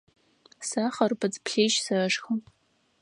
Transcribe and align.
Сэ 0.67 0.83
хъырбыдз 0.93 1.37
плъыжь 1.45 1.77
сэшхы. 1.85 2.33